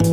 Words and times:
Dios 0.00 0.12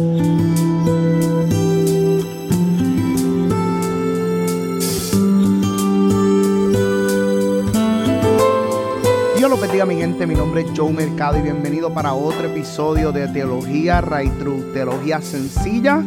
los 9.49 9.61
bendiga 9.61 9.85
mi 9.85 9.95
gente, 9.95 10.27
mi 10.27 10.35
nombre 10.35 10.61
es 10.61 10.67
Joe 10.75 10.91
Mercado 10.91 11.37
y 11.37 11.41
bienvenido 11.41 11.93
para 11.93 12.13
otro 12.13 12.47
episodio 12.47 13.13
de 13.13 13.29
Teología 13.29 14.01
Right 14.01 14.37
True, 14.39 14.73
teología 14.73 15.21
sencilla 15.21 16.03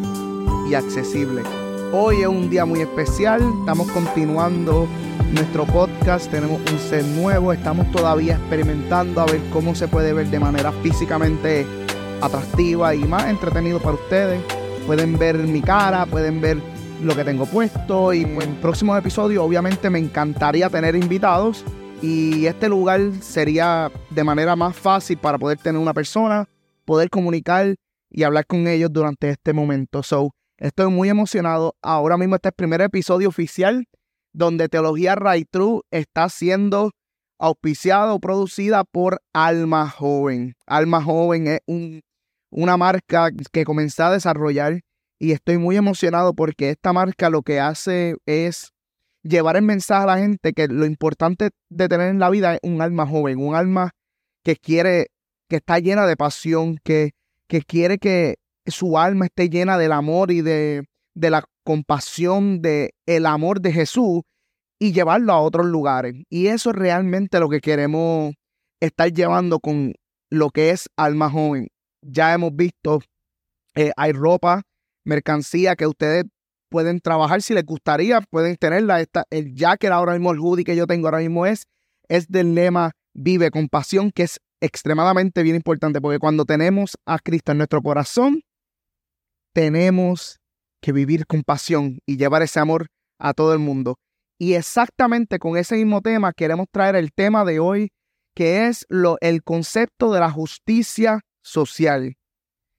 y 0.68 0.74
accesible. 0.74 1.42
Hoy 1.92 2.20
es 2.20 2.26
un 2.26 2.50
día 2.50 2.66
muy 2.66 2.80
especial, 2.80 3.40
estamos 3.60 3.90
continuando 3.92 4.86
nuestro 5.32 5.64
podcast, 5.64 6.30
tenemos 6.30 6.60
un 6.70 6.78
set 6.78 7.06
nuevo, 7.06 7.50
estamos 7.54 7.90
todavía 7.92 8.34
experimentando 8.34 9.22
a 9.22 9.24
ver 9.24 9.40
cómo 9.50 9.74
se 9.74 9.88
puede 9.88 10.12
ver 10.12 10.26
de 10.26 10.38
manera 10.38 10.70
físicamente 10.82 11.66
atractiva 12.20 12.94
y 12.94 13.00
más 13.00 13.28
entretenido 13.28 13.80
para 13.80 13.94
ustedes. 13.94 14.42
Pueden 14.86 15.18
ver 15.18 15.36
mi 15.36 15.60
cara, 15.60 16.06
pueden 16.06 16.40
ver 16.40 16.58
lo 17.02 17.14
que 17.14 17.24
tengo 17.24 17.46
puesto 17.46 18.12
y 18.12 18.26
pues, 18.26 18.46
en 18.46 18.56
próximos 18.56 18.98
episodios 18.98 19.42
obviamente 19.42 19.88
me 19.88 19.98
encantaría 19.98 20.68
tener 20.68 20.94
invitados 20.94 21.64
y 22.02 22.46
este 22.46 22.68
lugar 22.68 23.00
sería 23.20 23.90
de 24.10 24.24
manera 24.24 24.56
más 24.56 24.76
fácil 24.76 25.18
para 25.18 25.38
poder 25.38 25.58
tener 25.58 25.80
una 25.80 25.94
persona, 25.94 26.48
poder 26.84 27.10
comunicar 27.10 27.74
y 28.10 28.22
hablar 28.22 28.46
con 28.46 28.66
ellos 28.66 28.92
durante 28.92 29.30
este 29.30 29.52
momento. 29.52 30.02
So, 30.02 30.34
estoy 30.58 30.90
muy 30.90 31.08
emocionado. 31.08 31.76
Ahora 31.82 32.16
mismo 32.16 32.34
este 32.34 32.48
es 32.48 32.52
el 32.52 32.56
primer 32.56 32.80
episodio 32.80 33.28
oficial 33.28 33.86
donde 34.32 34.68
Teología 34.68 35.14
Right 35.14 35.48
True 35.50 35.82
está 35.90 36.28
siendo 36.28 36.90
auspiciada 37.38 38.12
o 38.12 38.20
producida 38.20 38.84
por 38.84 39.20
Alma 39.32 39.88
Joven. 39.88 40.54
Alma 40.66 41.02
Joven 41.02 41.46
es 41.46 41.60
un, 41.66 42.02
una 42.50 42.76
marca 42.76 43.30
que 43.52 43.64
comencé 43.64 44.02
a 44.02 44.10
desarrollar 44.10 44.80
y 45.18 45.32
estoy 45.32 45.58
muy 45.58 45.76
emocionado 45.76 46.34
porque 46.34 46.70
esta 46.70 46.92
marca 46.92 47.30
lo 47.30 47.42
que 47.42 47.60
hace 47.60 48.16
es 48.26 48.72
llevar 49.22 49.56
el 49.56 49.62
mensaje 49.62 50.02
a 50.02 50.06
la 50.06 50.18
gente 50.18 50.52
que 50.52 50.66
lo 50.68 50.86
importante 50.86 51.50
de 51.68 51.88
tener 51.88 52.08
en 52.08 52.18
la 52.18 52.30
vida 52.30 52.54
es 52.54 52.60
un 52.62 52.80
alma 52.80 53.06
joven, 53.06 53.38
un 53.38 53.54
alma 53.54 53.90
que 54.42 54.56
quiere, 54.56 55.08
que 55.48 55.56
está 55.56 55.78
llena 55.78 56.06
de 56.06 56.16
pasión, 56.16 56.78
que, 56.82 57.12
que 57.46 57.62
quiere 57.62 57.98
que 57.98 58.36
su 58.66 58.98
alma 58.98 59.26
esté 59.26 59.50
llena 59.50 59.78
del 59.78 59.92
amor 59.92 60.30
y 60.30 60.40
de, 60.40 60.84
de 61.14 61.30
la 61.30 61.44
compasión, 61.64 62.62
de 62.62 62.94
el 63.06 63.26
amor 63.26 63.60
de 63.60 63.72
Jesús 63.72 64.22
y 64.78 64.92
llevarlo 64.92 65.32
a 65.32 65.40
otros 65.40 65.66
lugares. 65.66 66.14
Y 66.30 66.46
eso 66.46 66.70
es 66.70 66.76
realmente 66.76 67.38
lo 67.38 67.48
que 67.48 67.60
queremos 67.60 68.34
estar 68.80 69.12
llevando 69.12 69.60
con 69.60 69.94
lo 70.30 70.50
que 70.50 70.70
es 70.70 70.88
alma 70.96 71.28
joven. 71.30 71.68
Ya 72.02 72.32
hemos 72.32 72.54
visto, 72.54 73.00
eh, 73.74 73.92
hay 73.96 74.12
ropa, 74.12 74.62
mercancía 75.04 75.76
que 75.76 75.86
ustedes 75.86 76.24
pueden 76.70 77.00
trabajar 77.00 77.42
si 77.42 77.52
les 77.52 77.64
gustaría, 77.64 78.20
pueden 78.22 78.56
tenerla. 78.56 79.00
Esta, 79.00 79.24
el 79.30 79.54
jacket 79.54 79.90
ahora 79.90 80.12
mismo, 80.12 80.32
el 80.32 80.38
hoodie 80.38 80.64
que 80.64 80.76
yo 80.76 80.86
tengo 80.86 81.08
ahora 81.08 81.18
mismo 81.18 81.44
es, 81.46 81.66
es 82.08 82.28
del 82.28 82.54
lema 82.54 82.92
Vive 83.12 83.50
con 83.50 83.68
pasión, 83.68 84.12
que 84.12 84.22
es 84.22 84.40
extremadamente 84.60 85.42
bien 85.42 85.56
importante, 85.56 86.00
porque 86.00 86.18
cuando 86.18 86.44
tenemos 86.44 86.96
a 87.06 87.18
Cristo 87.18 87.52
en 87.52 87.58
nuestro 87.58 87.82
corazón, 87.82 88.42
tenemos 89.52 90.38
que 90.80 90.92
vivir 90.92 91.26
con 91.26 91.42
pasión 91.42 91.98
y 92.06 92.16
llevar 92.16 92.42
ese 92.42 92.60
amor 92.60 92.86
a 93.18 93.34
todo 93.34 93.52
el 93.52 93.58
mundo. 93.58 93.96
Y 94.38 94.54
exactamente 94.54 95.38
con 95.38 95.56
ese 95.56 95.76
mismo 95.76 96.00
tema 96.00 96.32
queremos 96.32 96.66
traer 96.70 96.94
el 96.96 97.12
tema 97.12 97.44
de 97.44 97.58
hoy, 97.58 97.90
que 98.34 98.68
es 98.68 98.86
lo, 98.88 99.18
el 99.20 99.42
concepto 99.42 100.12
de 100.12 100.20
la 100.20 100.30
justicia 100.30 101.20
social. 101.42 102.16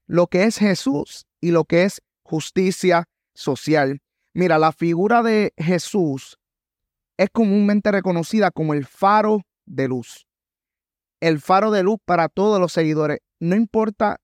Lo 0.07 0.27
que 0.27 0.43
es 0.43 0.57
Jesús 0.57 1.25
y 1.39 1.51
lo 1.51 1.65
que 1.65 1.83
es 1.83 2.01
justicia 2.23 3.05
social. 3.33 4.01
Mira, 4.33 4.57
la 4.57 4.71
figura 4.71 5.23
de 5.23 5.53
Jesús 5.57 6.37
es 7.17 7.29
comúnmente 7.29 7.91
reconocida 7.91 8.51
como 8.51 8.73
el 8.73 8.85
faro 8.85 9.41
de 9.65 9.87
luz. 9.87 10.25
El 11.19 11.39
faro 11.39 11.71
de 11.71 11.83
luz 11.83 11.99
para 12.03 12.29
todos 12.29 12.59
los 12.59 12.73
seguidores. 12.73 13.19
No 13.39 13.55
importa 13.55 14.19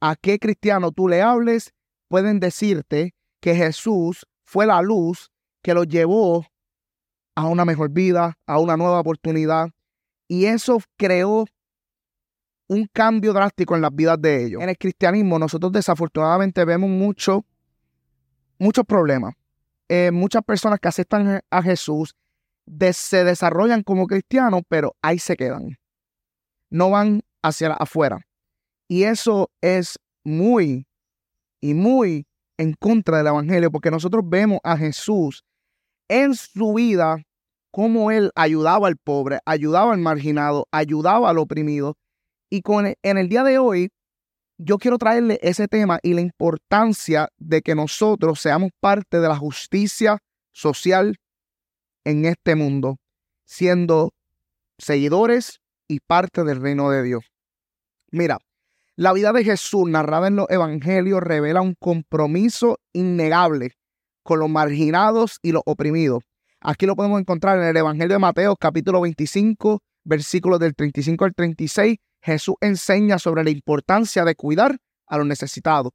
a 0.00 0.16
qué 0.16 0.38
cristiano 0.38 0.92
tú 0.92 1.08
le 1.08 1.22
hables, 1.22 1.72
pueden 2.08 2.40
decirte 2.40 3.14
que 3.40 3.54
Jesús 3.54 4.26
fue 4.44 4.66
la 4.66 4.80
luz 4.82 5.30
que 5.62 5.74
los 5.74 5.86
llevó 5.86 6.46
a 7.34 7.46
una 7.46 7.64
mejor 7.64 7.90
vida, 7.90 8.38
a 8.46 8.58
una 8.58 8.76
nueva 8.76 9.00
oportunidad. 9.00 9.70
Y 10.28 10.46
eso 10.46 10.80
creó 10.96 11.46
un 12.70 12.86
cambio 12.92 13.32
drástico 13.32 13.74
en 13.74 13.82
las 13.82 13.92
vidas 13.92 14.22
de 14.22 14.46
ellos. 14.46 14.62
En 14.62 14.68
el 14.68 14.78
cristianismo 14.78 15.40
nosotros 15.40 15.72
desafortunadamente 15.72 16.64
vemos 16.64 16.88
mucho 16.88 17.44
muchos 18.60 18.84
problemas. 18.86 19.34
Eh, 19.88 20.12
muchas 20.12 20.44
personas 20.44 20.78
que 20.78 20.86
aceptan 20.86 21.40
a 21.50 21.62
Jesús 21.62 22.14
se 22.92 23.24
desarrollan 23.24 23.82
como 23.82 24.06
cristianos, 24.06 24.62
pero 24.68 24.94
ahí 25.02 25.18
se 25.18 25.36
quedan. 25.36 25.78
No 26.68 26.90
van 26.90 27.22
hacia 27.42 27.72
afuera. 27.72 28.20
Y 28.86 29.02
eso 29.02 29.50
es 29.60 29.98
muy 30.22 30.86
y 31.60 31.74
muy 31.74 32.28
en 32.56 32.74
contra 32.74 33.18
del 33.18 33.26
Evangelio, 33.26 33.72
porque 33.72 33.90
nosotros 33.90 34.22
vemos 34.24 34.60
a 34.62 34.76
Jesús 34.76 35.44
en 36.06 36.36
su 36.36 36.74
vida 36.74 37.20
cómo 37.72 38.12
él 38.12 38.30
ayudaba 38.36 38.86
al 38.86 38.96
pobre, 38.96 39.40
ayudaba 39.44 39.92
al 39.92 39.98
marginado, 39.98 40.68
ayudaba 40.70 41.30
al 41.30 41.38
oprimido. 41.38 41.96
Y 42.50 42.62
con, 42.62 42.92
en 43.02 43.18
el 43.18 43.28
día 43.28 43.44
de 43.44 43.58
hoy 43.58 43.90
yo 44.58 44.76
quiero 44.76 44.98
traerle 44.98 45.38
ese 45.42 45.68
tema 45.68 46.00
y 46.02 46.12
la 46.12 46.20
importancia 46.20 47.28
de 47.38 47.62
que 47.62 47.74
nosotros 47.74 48.40
seamos 48.40 48.72
parte 48.78 49.20
de 49.20 49.28
la 49.28 49.36
justicia 49.36 50.18
social 50.52 51.16
en 52.04 52.26
este 52.26 52.56
mundo, 52.56 52.98
siendo 53.46 54.12
seguidores 54.76 55.60
y 55.88 56.00
parte 56.00 56.44
del 56.44 56.60
reino 56.60 56.90
de 56.90 57.02
Dios. 57.02 57.24
Mira, 58.10 58.38
la 58.96 59.12
vida 59.14 59.32
de 59.32 59.44
Jesús 59.44 59.88
narrada 59.88 60.28
en 60.28 60.36
los 60.36 60.50
evangelios 60.50 61.22
revela 61.22 61.62
un 61.62 61.74
compromiso 61.78 62.78
innegable 62.92 63.76
con 64.22 64.40
los 64.40 64.50
marginados 64.50 65.38
y 65.40 65.52
los 65.52 65.62
oprimidos. 65.64 66.22
Aquí 66.60 66.84
lo 66.84 66.96
podemos 66.96 67.20
encontrar 67.20 67.58
en 67.58 67.64
el 67.64 67.76
Evangelio 67.76 68.16
de 68.16 68.18
Mateo 68.18 68.56
capítulo 68.56 69.00
25, 69.00 69.80
versículos 70.04 70.60
del 70.60 70.74
35 70.74 71.24
al 71.24 71.34
36 71.34 71.96
Jesús 72.22 72.54
enseña 72.60 73.18
sobre 73.18 73.44
la 73.44 73.50
importancia 73.50 74.24
de 74.24 74.34
cuidar 74.34 74.78
a 75.06 75.18
los 75.18 75.26
necesitados. 75.26 75.92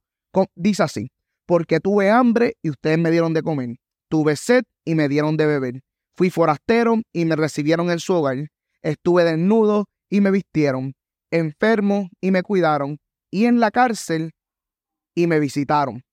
Dice 0.54 0.82
así, 0.82 1.10
porque 1.46 1.80
tuve 1.80 2.10
hambre 2.10 2.56
y 2.62 2.70
ustedes 2.70 2.98
me 2.98 3.10
dieron 3.10 3.32
de 3.32 3.42
comer, 3.42 3.76
tuve 4.08 4.36
sed 4.36 4.64
y 4.84 4.94
me 4.94 5.08
dieron 5.08 5.36
de 5.36 5.46
beber, 5.46 5.82
fui 6.14 6.30
forastero 6.30 7.00
y 7.12 7.24
me 7.24 7.36
recibieron 7.36 7.90
en 7.90 8.00
su 8.00 8.14
hogar, 8.14 8.48
estuve 8.82 9.24
desnudo 9.24 9.86
y 10.10 10.20
me 10.20 10.30
vistieron, 10.30 10.94
enfermo 11.30 12.10
y 12.20 12.30
me 12.30 12.42
cuidaron, 12.42 12.98
y 13.30 13.46
en 13.46 13.60
la 13.60 13.70
cárcel 13.70 14.32
y 15.14 15.26
me 15.26 15.40
visitaron. 15.40 16.04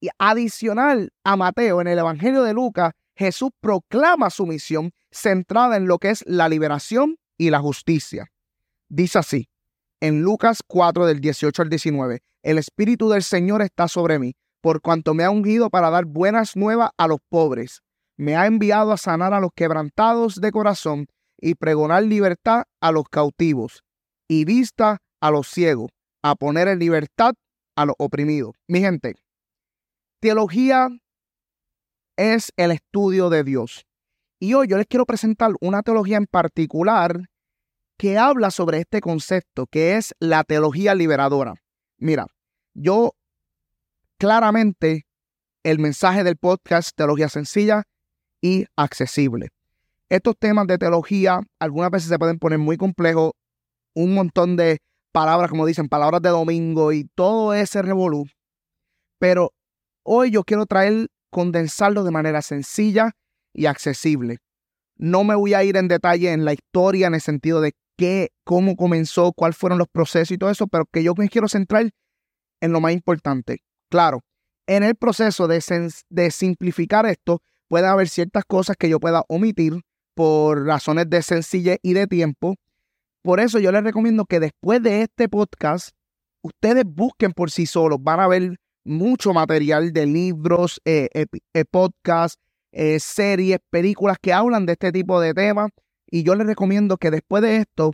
Y 0.00 0.08
adicional 0.18 1.12
a 1.24 1.36
Mateo, 1.36 1.80
en 1.80 1.88
el 1.88 1.98
Evangelio 1.98 2.42
de 2.42 2.52
Lucas, 2.52 2.92
Jesús 3.16 3.50
proclama 3.60 4.30
su 4.30 4.46
misión 4.46 4.92
centrada 5.10 5.76
en 5.76 5.86
lo 5.86 5.98
que 5.98 6.10
es 6.10 6.24
la 6.26 6.48
liberación 6.48 7.16
y 7.38 7.50
la 7.50 7.60
justicia. 7.60 8.30
Dice 8.94 9.18
así, 9.18 9.48
en 10.00 10.22
Lucas 10.22 10.60
4 10.64 11.06
del 11.06 11.20
18 11.20 11.62
al 11.62 11.68
19, 11.68 12.22
el 12.44 12.58
Espíritu 12.58 13.08
del 13.08 13.24
Señor 13.24 13.60
está 13.60 13.88
sobre 13.88 14.20
mí, 14.20 14.36
por 14.60 14.82
cuanto 14.82 15.14
me 15.14 15.24
ha 15.24 15.30
ungido 15.30 15.68
para 15.68 15.90
dar 15.90 16.04
buenas 16.04 16.54
nuevas 16.54 16.90
a 16.96 17.08
los 17.08 17.18
pobres. 17.28 17.80
Me 18.16 18.36
ha 18.36 18.46
enviado 18.46 18.92
a 18.92 18.96
sanar 18.96 19.34
a 19.34 19.40
los 19.40 19.50
quebrantados 19.52 20.36
de 20.36 20.52
corazón 20.52 21.06
y 21.40 21.56
pregonar 21.56 22.04
libertad 22.04 22.66
a 22.80 22.92
los 22.92 23.08
cautivos 23.10 23.82
y 24.28 24.44
vista 24.44 24.98
a 25.20 25.32
los 25.32 25.48
ciegos, 25.48 25.90
a 26.22 26.36
poner 26.36 26.68
en 26.68 26.78
libertad 26.78 27.34
a 27.74 27.86
los 27.86 27.96
oprimidos. 27.98 28.52
Mi 28.68 28.78
gente, 28.78 29.16
teología 30.20 30.88
es 32.16 32.52
el 32.56 32.70
estudio 32.70 33.28
de 33.28 33.42
Dios. 33.42 33.86
Y 34.38 34.54
hoy 34.54 34.68
yo 34.68 34.78
les 34.78 34.86
quiero 34.86 35.04
presentar 35.04 35.50
una 35.60 35.82
teología 35.82 36.16
en 36.16 36.26
particular 36.26 37.24
que 37.96 38.18
habla 38.18 38.50
sobre 38.50 38.80
este 38.80 39.00
concepto, 39.00 39.66
que 39.66 39.96
es 39.96 40.14
la 40.18 40.44
teología 40.44 40.94
liberadora. 40.94 41.54
Mira, 41.98 42.26
yo 42.74 43.14
claramente 44.18 45.06
el 45.62 45.78
mensaje 45.78 46.24
del 46.24 46.36
podcast 46.36 46.90
Teología 46.94 47.28
Sencilla 47.28 47.84
y 48.40 48.66
Accesible. 48.76 49.48
Estos 50.08 50.36
temas 50.38 50.66
de 50.66 50.78
teología 50.78 51.40
algunas 51.58 51.90
veces 51.90 52.08
se 52.08 52.18
pueden 52.18 52.38
poner 52.38 52.58
muy 52.58 52.76
complejos, 52.76 53.32
un 53.94 54.14
montón 54.14 54.56
de 54.56 54.80
palabras, 55.12 55.50
como 55.50 55.64
dicen, 55.64 55.88
palabras 55.88 56.20
de 56.20 56.28
domingo 56.28 56.92
y 56.92 57.04
todo 57.14 57.54
ese 57.54 57.80
revolú. 57.80 58.26
Pero 59.18 59.52
hoy 60.02 60.30
yo 60.30 60.44
quiero 60.44 60.66
traer, 60.66 61.08
condensarlo 61.30 62.04
de 62.04 62.10
manera 62.10 62.42
sencilla 62.42 63.12
y 63.52 63.66
accesible. 63.66 64.38
No 64.96 65.24
me 65.24 65.34
voy 65.34 65.54
a 65.54 65.64
ir 65.64 65.76
en 65.76 65.88
detalle 65.88 66.32
en 66.32 66.44
la 66.44 66.52
historia 66.52 67.06
en 67.06 67.14
el 67.14 67.20
sentido 67.20 67.60
de 67.60 67.72
qué, 67.96 68.30
cómo 68.44 68.76
comenzó, 68.76 69.32
cuáles 69.32 69.56
fueron 69.56 69.78
los 69.78 69.88
procesos 69.88 70.32
y 70.32 70.38
todo 70.38 70.50
eso, 70.50 70.66
pero 70.66 70.86
que 70.86 71.02
yo 71.02 71.14
me 71.16 71.28
quiero 71.28 71.48
centrar 71.48 71.90
en 72.60 72.72
lo 72.72 72.80
más 72.80 72.92
importante. 72.92 73.58
Claro, 73.90 74.20
en 74.66 74.82
el 74.82 74.94
proceso 74.94 75.46
de, 75.48 75.62
de 76.08 76.30
simplificar 76.30 77.06
esto, 77.06 77.42
puede 77.68 77.86
haber 77.86 78.08
ciertas 78.08 78.44
cosas 78.44 78.76
que 78.76 78.88
yo 78.88 79.00
pueda 79.00 79.24
omitir 79.28 79.80
por 80.14 80.64
razones 80.64 81.10
de 81.10 81.22
sencillez 81.22 81.78
y 81.82 81.92
de 81.92 82.06
tiempo. 82.06 82.56
Por 83.22 83.40
eso 83.40 83.58
yo 83.58 83.72
les 83.72 83.82
recomiendo 83.82 84.26
que 84.26 84.40
después 84.40 84.82
de 84.82 85.02
este 85.02 85.28
podcast, 85.28 85.90
ustedes 86.42 86.84
busquen 86.86 87.32
por 87.32 87.50
sí 87.50 87.66
solos. 87.66 87.98
Van 88.02 88.20
a 88.20 88.28
ver 88.28 88.56
mucho 88.84 89.32
material 89.32 89.92
de 89.92 90.06
libros, 90.06 90.80
eh, 90.84 91.08
eh, 91.12 91.64
podcasts, 91.70 92.38
eh, 92.72 93.00
series, 93.00 93.58
películas 93.70 94.18
que 94.20 94.32
hablan 94.32 94.66
de 94.66 94.72
este 94.72 94.92
tipo 94.92 95.20
de 95.20 95.32
temas. 95.32 95.70
Y 96.14 96.22
yo 96.22 96.36
les 96.36 96.46
recomiendo 96.46 96.96
que 96.96 97.10
después 97.10 97.42
de 97.42 97.56
esto 97.56 97.90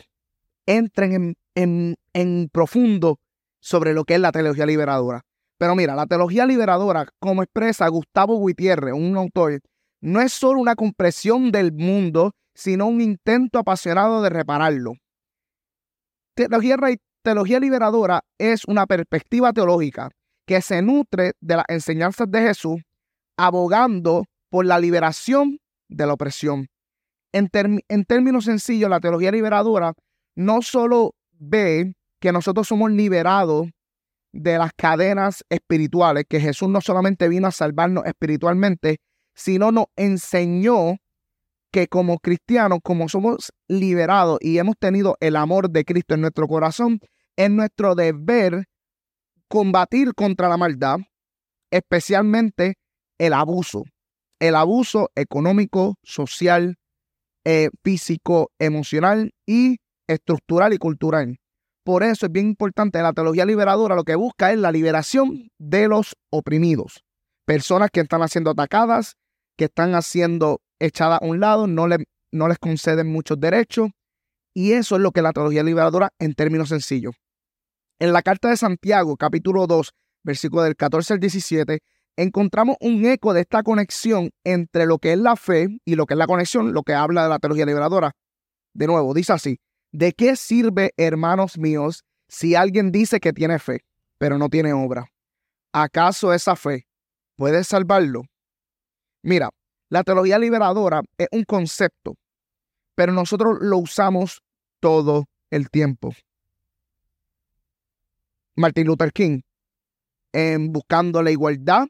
entren 0.67 1.37
en, 1.55 1.97
en 2.13 2.51
profundo 2.53 3.19
sobre 3.63 3.95
lo 3.95 4.05
que 4.05 4.13
es 4.13 4.21
la 4.21 4.31
teología 4.31 4.67
liberadora. 4.67 5.23
Pero 5.57 5.75
mira, 5.75 5.95
la 5.95 6.05
teología 6.05 6.45
liberadora, 6.45 7.09
como 7.19 7.43
expresa 7.43 7.89
Gustavo 7.89 8.37
Gutiérrez, 8.37 8.93
un 8.93 9.17
autor, 9.17 9.63
no 10.03 10.21
es 10.21 10.35
solo 10.35 10.61
una 10.61 10.75
compresión 10.75 11.51
del 11.51 11.73
mundo, 11.73 12.33
sino 12.55 12.89
un 12.89 13.01
intento 13.01 13.59
apasionado 13.59 14.21
de 14.21 14.29
repararlo. 14.29 14.93
Teología, 16.35 16.77
teología 17.23 17.59
liberadora 17.59 18.21
es 18.37 18.67
una 18.67 18.87
perspectiva 18.87 19.55
teológica 19.55 20.11
que 20.47 20.61
se 20.61 20.83
nutre 20.83 21.33
de 21.41 21.57
las 21.57 21.65
enseñanzas 21.69 22.31
de 22.31 22.43
Jesús, 22.43 22.83
abogando 23.39 24.27
por 24.51 24.67
la 24.67 24.79
liberación 24.79 25.59
de 25.89 26.07
la 26.07 26.13
opresión. 26.13 26.69
En, 27.33 27.51
en 27.89 28.05
términos 28.05 28.45
sencillos, 28.45 28.91
la 28.91 29.01
teología 29.01 29.31
liberadora 29.31 29.95
no 30.35 30.63
solo 30.63 31.15
ve 31.33 31.95
que 32.21 32.33
nosotros 32.33 32.69
somos 32.69 32.91
liberados 32.91 33.69
de 34.33 34.59
las 34.59 34.73
cadenas 34.75 35.45
espirituales, 35.49 36.25
que 36.29 36.41
Jesús 36.41 36.69
no 36.69 36.81
solamente 36.81 37.29
vino 37.29 37.49
a 37.49 37.53
salvarnos 37.53 38.05
espiritualmente, 38.05 38.99
sino 39.35 39.73
nos 39.73 39.87
enseñó 39.97 40.97
que 41.73 41.89
como 41.89 42.19
cristianos, 42.19 42.81
como 42.83 43.09
somos 43.09 43.53
liberados 43.69 44.39
y 44.41 44.59
hemos 44.59 44.77
tenido 44.79 45.17
el 45.21 45.37
amor 45.37 45.71
de 45.71 45.85
Cristo 45.85 46.15
en 46.15 46.23
nuestro 46.23 46.49
corazón, 46.49 47.01
es 47.37 47.51
nuestro 47.51 47.95
deber 47.95 48.65
combatir 49.49 50.15
contra 50.15 50.49
la 50.49 50.57
maldad, 50.57 50.99
especialmente 51.71 52.75
el 53.19 53.33
abuso, 53.33 53.85
el 54.41 54.57
abuso 54.57 55.11
económico, 55.15 55.97
social, 56.03 56.77
eh, 57.45 57.71
físico, 57.83 58.51
emocional 58.59 59.33
y 59.47 59.79
estructural 60.07 60.73
y 60.73 60.79
cultural. 60.79 61.39
Por 61.85 62.03
eso 62.03 62.27
es 62.27 62.33
bien 62.33 62.49
importante 62.49 63.01
la 63.01 63.13
teología 63.13 63.47
liberadora, 63.47 63.95
lo 63.95 64.05
que 64.05 64.15
busca 64.15 64.53
es 64.53 64.59
la 64.59 64.71
liberación 64.71 65.49
de 65.59 65.89
los 65.89 66.15
oprimidos, 66.31 67.03
personas 67.47 67.91
que 67.91 68.01
están 68.01 68.29
siendo 68.29 68.51
atacadas, 68.51 69.17
que 69.57 69.65
están 69.65 70.01
siendo 70.03 70.61
echadas 70.79 71.21
a 71.23 71.25
un 71.25 71.41
lado, 71.41 71.67
no, 71.67 71.87
no 72.33 72.49
les 72.49 72.59
conceden 72.59 73.11
muchos 73.11 73.41
derechos. 73.41 73.91
Y 74.53 74.73
eso 74.73 74.97
es 74.97 75.03
lo 75.03 75.13
que 75.13 75.23
la 75.23 75.33
teología 75.33 75.63
liberadora 75.63 76.11
en 76.19 76.35
términos 76.35 76.71
sencillos. 76.71 77.15
En 77.99 78.13
la 78.13 78.23
carta 78.23 78.49
de 78.49 78.57
Santiago, 78.57 79.17
capítulo 79.17 79.67
2, 79.67 79.93
versículo 80.23 80.63
del 80.63 80.77
14 80.77 81.15
al 81.15 81.21
17, 81.21 81.81
encontramos 82.23 82.77
un 82.81 83.07
eco 83.07 83.33
de 83.33 83.41
esta 83.41 83.63
conexión 83.63 84.31
entre 84.45 84.85
lo 84.85 84.99
que 84.99 85.15
es 85.15 85.19
la 85.19 85.37
fe 85.37 85.69
y 85.87 85.95
lo 85.95 86.05
que 86.05 86.13
es 86.13 86.19
la 86.19 86.27
conexión, 86.27 86.75
lo 86.75 86.83
que 86.83 86.93
habla 86.93 87.23
de 87.23 87.31
la 87.31 87.39
teología 87.39 87.65
liberadora. 87.65 88.13
De 88.75 88.87
nuevo, 88.87 89.15
dice 89.15 89.33
así, 89.33 89.59
¿de 89.91 90.13
qué 90.13 90.37
sirve, 90.37 90.93
hermanos 90.99 91.57
míos, 91.57 92.05
si 92.29 92.55
alguien 92.55 92.93
dice 92.93 93.21
que 93.21 93.33
tiene 93.33 93.59
fe, 93.59 93.85
pero 94.19 94.37
no 94.37 94.51
tiene 94.51 94.75
obra? 94.75 95.11
¿Acaso 95.73 96.35
esa 96.35 96.57
fe 96.57 96.87
puede 97.37 97.65
salvarlo? 97.65 98.25
Mira, 99.23 99.49
la 99.89 100.05
teología 100.05 100.39
liberadora 100.39 101.01
es 101.17 101.29
un 101.33 101.45
concepto, 101.45 102.17
pero 102.95 103.13
nosotros 103.13 103.59
lo 103.63 103.79
usamos 103.79 104.43
todo 104.79 105.25
el 105.49 105.71
tiempo. 105.71 106.13
Martin 108.57 108.87
Luther 108.87 109.11
King, 109.11 109.41
en 110.35 110.71
buscando 110.71 111.23
la 111.23 111.31
igualdad, 111.31 111.89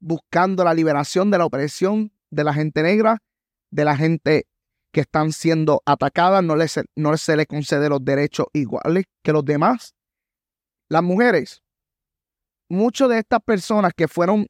buscando 0.00 0.64
la 0.64 0.74
liberación 0.74 1.30
de 1.30 1.38
la 1.38 1.46
opresión 1.46 2.12
de 2.30 2.44
la 2.44 2.54
gente 2.54 2.82
negra, 2.82 3.18
de 3.70 3.84
la 3.84 3.96
gente 3.96 4.46
que 4.92 5.02
están 5.02 5.32
siendo 5.32 5.82
atacadas, 5.86 6.42
no, 6.42 6.56
les, 6.56 6.80
no 6.96 7.16
se 7.16 7.36
les 7.36 7.46
concede 7.46 7.88
los 7.88 8.04
derechos 8.04 8.46
iguales 8.52 9.04
que 9.22 9.32
los 9.32 9.44
demás. 9.44 9.94
Las 10.88 11.02
mujeres, 11.02 11.62
muchas 12.68 13.08
de 13.08 13.18
estas 13.18 13.40
personas 13.44 13.92
que 13.96 14.08
fueron 14.08 14.46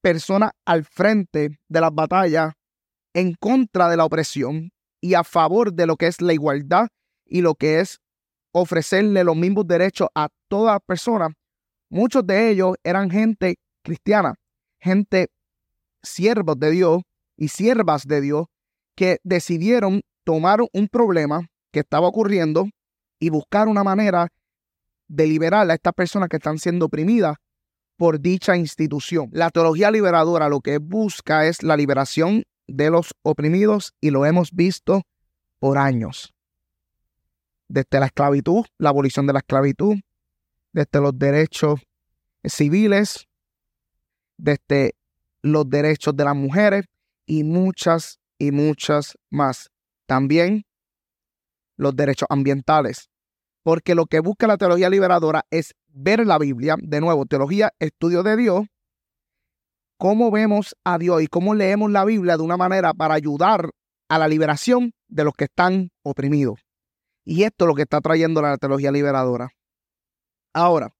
personas 0.00 0.52
al 0.64 0.84
frente 0.84 1.58
de 1.68 1.80
las 1.80 1.92
batallas 1.92 2.54
en 3.12 3.34
contra 3.34 3.88
de 3.88 3.96
la 3.96 4.04
opresión 4.04 4.70
y 5.00 5.14
a 5.14 5.24
favor 5.24 5.72
de 5.72 5.86
lo 5.86 5.96
que 5.96 6.06
es 6.06 6.20
la 6.20 6.32
igualdad 6.32 6.88
y 7.26 7.42
lo 7.42 7.54
que 7.54 7.80
es 7.80 7.98
ofrecerle 8.52 9.24
los 9.24 9.36
mismos 9.36 9.66
derechos 9.66 10.08
a 10.14 10.28
toda 10.48 10.80
persona. 10.80 11.28
Muchos 11.90 12.26
de 12.26 12.50
ellos 12.50 12.76
eran 12.82 13.10
gente 13.10 13.56
cristiana, 13.82 14.34
gente 14.78 15.28
siervos 16.02 16.58
de 16.58 16.70
Dios 16.70 17.02
y 17.36 17.48
siervas 17.48 18.06
de 18.06 18.20
Dios 18.20 18.46
que 18.94 19.18
decidieron 19.24 20.02
tomar 20.24 20.60
un 20.72 20.88
problema 20.88 21.48
que 21.70 21.80
estaba 21.80 22.08
ocurriendo 22.08 22.68
y 23.18 23.30
buscar 23.30 23.68
una 23.68 23.84
manera 23.84 24.28
de 25.08 25.26
liberar 25.26 25.70
a 25.70 25.74
estas 25.74 25.92
personas 25.92 26.28
que 26.28 26.36
están 26.36 26.58
siendo 26.58 26.86
oprimidas 26.86 27.36
por 27.96 28.20
dicha 28.20 28.56
institución. 28.56 29.30
La 29.32 29.50
teología 29.50 29.90
liberadora 29.90 30.48
lo 30.48 30.60
que 30.60 30.78
busca 30.78 31.46
es 31.46 31.62
la 31.62 31.76
liberación 31.76 32.44
de 32.66 32.90
los 32.90 33.14
oprimidos 33.22 33.94
y 34.00 34.10
lo 34.10 34.26
hemos 34.26 34.52
visto 34.52 35.02
por 35.58 35.78
años. 35.78 36.34
Desde 37.68 38.00
la 38.00 38.06
esclavitud, 38.06 38.64
la 38.78 38.90
abolición 38.90 39.26
de 39.26 39.32
la 39.32 39.38
esclavitud, 39.40 39.96
desde 40.72 41.00
los 41.00 41.18
derechos 41.18 41.80
civiles, 42.44 43.26
desde 44.36 44.94
los 45.42 45.68
derechos 45.68 46.16
de 46.16 46.24
las 46.24 46.36
mujeres 46.36 46.86
y 47.26 47.44
muchas 47.44 48.18
y 48.38 48.50
muchas 48.52 49.16
más. 49.30 49.70
También 50.06 50.64
los 51.76 51.94
derechos 51.94 52.26
ambientales. 52.30 53.10
Porque 53.62 53.94
lo 53.94 54.06
que 54.06 54.20
busca 54.20 54.46
la 54.46 54.56
teología 54.56 54.88
liberadora 54.88 55.44
es 55.50 55.74
ver 55.88 56.24
la 56.24 56.38
Biblia, 56.38 56.76
de 56.78 57.00
nuevo, 57.00 57.26
teología, 57.26 57.72
estudio 57.80 58.22
de 58.22 58.36
Dios, 58.36 58.66
cómo 59.98 60.30
vemos 60.30 60.76
a 60.84 60.98
Dios 60.98 61.22
y 61.22 61.26
cómo 61.26 61.54
leemos 61.54 61.90
la 61.90 62.04
Biblia 62.04 62.36
de 62.36 62.42
una 62.42 62.56
manera 62.56 62.94
para 62.94 63.14
ayudar 63.14 63.70
a 64.08 64.18
la 64.18 64.28
liberación 64.28 64.92
de 65.08 65.24
los 65.24 65.34
que 65.34 65.44
están 65.44 65.90
oprimidos. 66.02 66.60
Y 67.24 67.42
esto 67.42 67.64
es 67.64 67.68
lo 67.68 67.74
que 67.74 67.82
está 67.82 68.00
trayendo 68.00 68.40
la 68.40 68.56
teología 68.56 68.92
liberadora. 68.92 69.48
Ahora, 70.54 70.94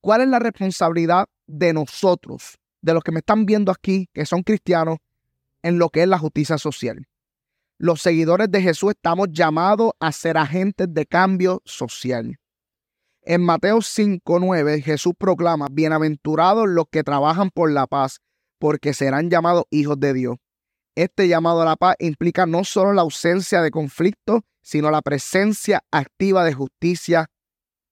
¿cuál 0.00 0.20
es 0.20 0.28
la 0.28 0.38
responsabilidad 0.38 1.26
de 1.46 1.72
nosotros, 1.72 2.58
de 2.82 2.94
los 2.94 3.02
que 3.02 3.12
me 3.12 3.20
están 3.20 3.46
viendo 3.46 3.72
aquí, 3.72 4.08
que 4.12 4.26
son 4.26 4.42
cristianos, 4.42 4.98
en 5.62 5.78
lo 5.78 5.88
que 5.88 6.02
es 6.02 6.08
la 6.08 6.18
justicia 6.18 6.58
social? 6.58 7.06
Los 7.78 8.02
seguidores 8.02 8.50
de 8.50 8.62
Jesús 8.62 8.90
estamos 8.90 9.28
llamados 9.32 9.92
a 9.98 10.12
ser 10.12 10.36
agentes 10.36 10.86
de 10.92 11.06
cambio 11.06 11.62
social. 11.64 12.38
En 13.22 13.40
Mateo 13.40 13.78
5:9 13.78 14.82
Jesús 14.82 15.14
proclama, 15.16 15.68
bienaventurados 15.70 16.68
los 16.68 16.86
que 16.90 17.04
trabajan 17.04 17.50
por 17.50 17.70
la 17.70 17.86
paz, 17.86 18.20
porque 18.58 18.94
serán 18.94 19.30
llamados 19.30 19.64
hijos 19.70 19.98
de 19.98 20.12
Dios. 20.12 20.36
Este 20.94 21.26
llamado 21.26 21.62
a 21.62 21.64
la 21.64 21.76
paz 21.76 21.96
implica 22.00 22.46
no 22.46 22.64
solo 22.64 22.92
la 22.92 23.02
ausencia 23.02 23.62
de 23.62 23.70
conflicto, 23.70 24.44
sino 24.60 24.90
la 24.90 25.02
presencia 25.02 25.82
activa 25.90 26.44
de 26.44 26.52
justicia 26.52 27.30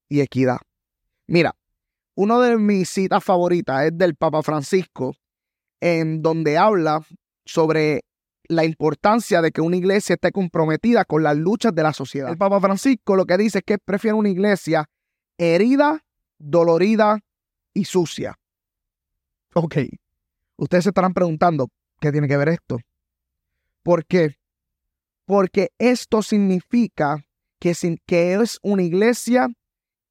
y 0.08 0.20
equidad. 0.20 0.58
Mira, 1.26 1.56
una 2.20 2.38
de 2.38 2.58
mis 2.58 2.90
citas 2.90 3.24
favoritas 3.24 3.86
es 3.86 3.96
del 3.96 4.14
Papa 4.14 4.42
Francisco, 4.42 5.16
en 5.80 6.20
donde 6.20 6.58
habla 6.58 7.02
sobre 7.46 8.02
la 8.46 8.66
importancia 8.66 9.40
de 9.40 9.52
que 9.52 9.62
una 9.62 9.78
iglesia 9.78 10.16
esté 10.16 10.30
comprometida 10.30 11.06
con 11.06 11.22
las 11.22 11.34
luchas 11.38 11.74
de 11.74 11.82
la 11.82 11.94
sociedad. 11.94 12.30
El 12.30 12.36
Papa 12.36 12.60
Francisco 12.60 13.16
lo 13.16 13.24
que 13.24 13.38
dice 13.38 13.58
es 13.60 13.64
que 13.64 13.78
prefiere 13.78 14.12
una 14.12 14.28
iglesia 14.28 14.86
herida, 15.38 16.04
dolorida 16.38 17.20
y 17.72 17.86
sucia. 17.86 18.38
Ok, 19.54 19.76
ustedes 20.56 20.84
se 20.84 20.90
estarán 20.90 21.14
preguntando, 21.14 21.68
¿qué 22.00 22.12
tiene 22.12 22.28
que 22.28 22.36
ver 22.36 22.50
esto? 22.50 22.80
¿Por 23.82 24.04
qué? 24.04 24.36
Porque 25.24 25.70
esto 25.78 26.20
significa 26.20 27.24
que, 27.58 27.74
que 28.04 28.34
es 28.34 28.58
una 28.62 28.82
iglesia 28.82 29.48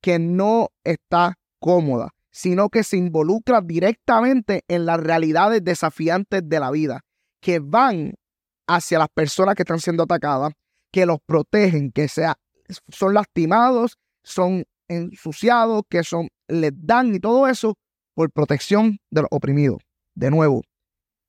que 0.01 0.17
no 0.17 0.69
está 0.83 1.38
cómoda, 1.59 2.13
sino 2.31 2.69
que 2.69 2.83
se 2.83 2.97
involucra 2.97 3.61
directamente 3.61 4.63
en 4.67 4.85
las 4.85 4.99
realidades 4.99 5.63
desafiantes 5.63 6.41
de 6.47 6.59
la 6.59 6.71
vida, 6.71 7.01
que 7.39 7.59
van 7.59 8.13
hacia 8.67 8.99
las 8.99 9.09
personas 9.09 9.55
que 9.55 9.63
están 9.63 9.79
siendo 9.79 10.03
atacadas, 10.03 10.53
que 10.91 11.05
los 11.05 11.19
protegen, 11.25 11.91
que 11.91 12.07
sea, 12.07 12.37
son 12.89 13.13
lastimados, 13.13 13.97
son 14.23 14.65
ensuciados, 14.87 15.83
que 15.89 16.03
son, 16.03 16.29
les 16.47 16.71
dan 16.75 17.15
y 17.15 17.19
todo 17.19 17.47
eso 17.47 17.77
por 18.13 18.31
protección 18.31 18.99
de 19.09 19.21
los 19.21 19.29
oprimidos. 19.31 19.79
De 20.13 20.29
nuevo, 20.29 20.61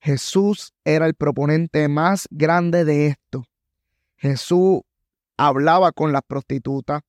Jesús 0.00 0.72
era 0.84 1.06
el 1.06 1.14
proponente 1.14 1.86
más 1.88 2.26
grande 2.30 2.84
de 2.84 3.08
esto. 3.08 3.44
Jesús 4.16 4.80
hablaba 5.36 5.92
con 5.92 6.12
las 6.12 6.22
prostitutas, 6.26 7.02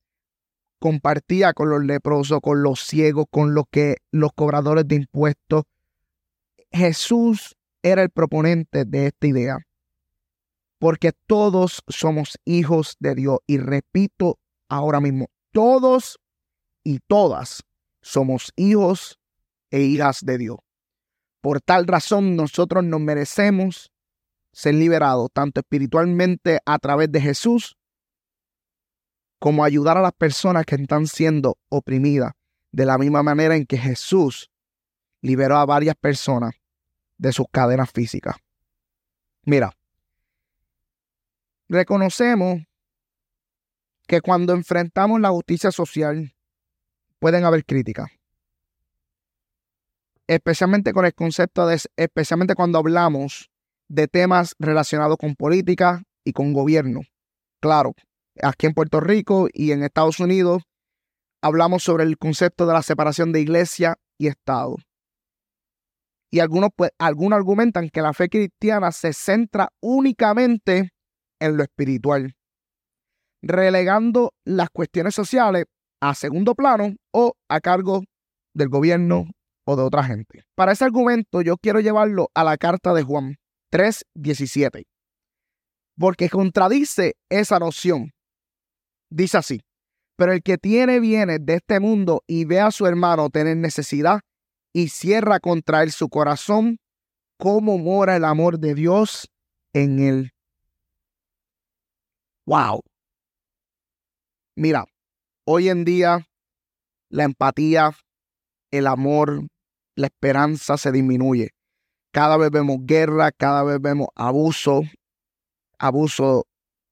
compartía 0.82 1.52
con 1.54 1.70
los 1.70 1.84
leprosos, 1.84 2.40
con 2.42 2.64
los 2.64 2.80
ciegos, 2.80 3.26
con 3.30 3.54
los 3.54 3.66
que 3.70 3.98
los 4.10 4.32
cobradores 4.34 4.88
de 4.88 4.96
impuestos. 4.96 5.62
Jesús 6.72 7.56
era 7.84 8.02
el 8.02 8.10
proponente 8.10 8.84
de 8.84 9.06
esta 9.06 9.28
idea. 9.28 9.58
Porque 10.80 11.12
todos 11.28 11.84
somos 11.86 12.36
hijos 12.44 12.96
de 12.98 13.14
Dios. 13.14 13.38
Y 13.46 13.58
repito 13.58 14.40
ahora 14.68 15.00
mismo, 15.00 15.28
todos 15.52 16.18
y 16.82 16.98
todas 17.06 17.62
somos 18.00 18.52
hijos 18.56 19.20
e 19.70 19.82
hijas 19.82 20.24
de 20.24 20.36
Dios. 20.36 20.56
Por 21.40 21.60
tal 21.60 21.86
razón 21.86 22.34
nosotros 22.34 22.82
nos 22.82 23.00
merecemos 23.00 23.92
ser 24.52 24.74
liberados 24.74 25.28
tanto 25.32 25.60
espiritualmente 25.60 26.58
a 26.66 26.80
través 26.80 27.12
de 27.12 27.20
Jesús 27.20 27.76
como 29.42 29.64
ayudar 29.64 29.98
a 29.98 30.02
las 30.02 30.12
personas 30.12 30.64
que 30.64 30.76
están 30.76 31.08
siendo 31.08 31.58
oprimidas 31.68 32.30
de 32.70 32.86
la 32.86 32.96
misma 32.96 33.24
manera 33.24 33.56
en 33.56 33.66
que 33.66 33.76
Jesús 33.76 34.52
liberó 35.20 35.56
a 35.56 35.66
varias 35.66 35.96
personas 35.96 36.54
de 37.18 37.32
sus 37.32 37.46
cadenas 37.50 37.90
físicas. 37.90 38.36
Mira, 39.42 39.76
reconocemos 41.68 42.60
que 44.06 44.20
cuando 44.20 44.52
enfrentamos 44.52 45.20
la 45.20 45.30
justicia 45.30 45.72
social 45.72 46.32
pueden 47.18 47.44
haber 47.44 47.64
críticas 47.64 48.12
especialmente 50.28 50.92
con 50.92 51.04
el 51.04 51.14
concepto 51.14 51.66
de, 51.66 51.80
especialmente 51.96 52.54
cuando 52.54 52.78
hablamos 52.78 53.50
de 53.88 54.06
temas 54.06 54.54
relacionados 54.60 55.16
con 55.16 55.34
política 55.34 56.04
y 56.22 56.32
con 56.32 56.52
gobierno. 56.52 57.00
Claro, 57.58 57.92
aquí 58.40 58.66
en 58.66 58.74
Puerto 58.74 59.00
Rico 59.00 59.48
y 59.52 59.72
en 59.72 59.82
Estados 59.82 60.20
Unidos 60.20 60.62
hablamos 61.42 61.82
sobre 61.82 62.04
el 62.04 62.16
concepto 62.18 62.66
de 62.66 62.72
la 62.72 62.82
separación 62.82 63.32
de 63.32 63.40
iglesia 63.40 63.96
y 64.18 64.28
Estado. 64.28 64.76
Y 66.30 66.40
algunos, 66.40 66.70
pues, 66.74 66.92
algunos 66.98 67.36
argumentan 67.36 67.90
que 67.90 68.00
la 68.00 68.14
fe 68.14 68.28
cristiana 68.28 68.90
se 68.92 69.12
centra 69.12 69.68
únicamente 69.82 70.90
en 71.40 71.56
lo 71.56 71.62
espiritual, 71.62 72.34
relegando 73.42 74.32
las 74.44 74.70
cuestiones 74.70 75.14
sociales 75.14 75.66
a 76.00 76.14
segundo 76.14 76.54
plano 76.54 76.94
o 77.12 77.34
a 77.48 77.60
cargo 77.60 78.02
del 78.54 78.68
gobierno 78.68 79.26
o 79.64 79.76
de 79.76 79.82
otra 79.82 80.04
gente. 80.04 80.44
Para 80.54 80.72
ese 80.72 80.84
argumento 80.84 81.42
yo 81.42 81.56
quiero 81.56 81.80
llevarlo 81.80 82.28
a 82.34 82.44
la 82.44 82.56
carta 82.56 82.94
de 82.94 83.02
Juan 83.02 83.36
3:17, 83.70 84.84
porque 85.98 86.30
contradice 86.30 87.16
esa 87.28 87.58
noción. 87.58 88.12
Dice 89.12 89.36
así, 89.36 89.60
pero 90.16 90.32
el 90.32 90.42
que 90.42 90.56
tiene 90.56 90.98
bienes 90.98 91.44
de 91.44 91.56
este 91.56 91.80
mundo 91.80 92.22
y 92.26 92.46
ve 92.46 92.60
a 92.60 92.70
su 92.70 92.86
hermano 92.86 93.28
tener 93.28 93.58
necesidad 93.58 94.20
y 94.72 94.88
cierra 94.88 95.38
contra 95.38 95.82
él 95.82 95.92
su 95.92 96.08
corazón, 96.08 96.78
¿cómo 97.38 97.76
mora 97.76 98.16
el 98.16 98.24
amor 98.24 98.58
de 98.58 98.74
Dios 98.74 99.30
en 99.74 99.98
él? 99.98 100.30
Wow. 102.46 102.80
Mira, 104.56 104.86
hoy 105.46 105.68
en 105.68 105.84
día 105.84 106.26
la 107.10 107.24
empatía, 107.24 107.92
el 108.70 108.86
amor, 108.86 109.46
la 109.94 110.06
esperanza 110.06 110.78
se 110.78 110.90
disminuye. 110.90 111.50
Cada 112.12 112.38
vez 112.38 112.50
vemos 112.50 112.78
guerra, 112.80 113.30
cada 113.30 113.62
vez 113.62 113.78
vemos 113.78 114.08
abuso, 114.14 114.84
abuso 115.78 116.46